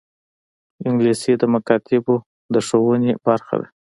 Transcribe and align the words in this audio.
انګلیسي 0.87 1.33
د 1.41 1.43
مکاتبو 1.53 2.15
د 2.53 2.55
ښوونې 2.67 3.13
برخه 3.25 3.55
ده 3.61 3.67